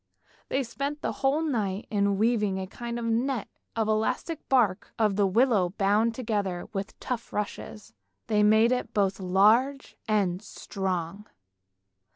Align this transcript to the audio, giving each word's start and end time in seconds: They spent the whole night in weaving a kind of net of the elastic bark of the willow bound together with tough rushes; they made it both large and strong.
They 0.49 0.63
spent 0.63 1.03
the 1.03 1.11
whole 1.11 1.43
night 1.43 1.85
in 1.91 2.17
weaving 2.17 2.57
a 2.59 2.65
kind 2.65 2.97
of 2.97 3.05
net 3.05 3.47
of 3.75 3.85
the 3.85 3.91
elastic 3.93 4.49
bark 4.49 4.91
of 4.97 5.15
the 5.15 5.27
willow 5.27 5.75
bound 5.77 6.15
together 6.15 6.67
with 6.73 6.99
tough 6.99 7.31
rushes; 7.31 7.93
they 8.25 8.41
made 8.41 8.71
it 8.71 8.95
both 8.95 9.19
large 9.19 9.95
and 10.07 10.41
strong. 10.41 11.27